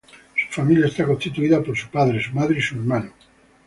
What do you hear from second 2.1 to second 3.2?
su madre y su hermano.